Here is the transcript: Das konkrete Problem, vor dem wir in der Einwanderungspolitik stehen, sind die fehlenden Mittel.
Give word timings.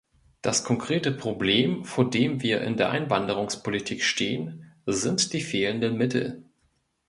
Das 0.41 0.63
konkrete 0.63 1.11
Problem, 1.11 1.85
vor 1.85 2.09
dem 2.09 2.41
wir 2.41 2.61
in 2.63 2.75
der 2.75 2.89
Einwanderungspolitik 2.89 4.01
stehen, 4.01 4.71
sind 4.87 5.31
die 5.31 5.41
fehlenden 5.41 5.95
Mittel. 5.95 6.43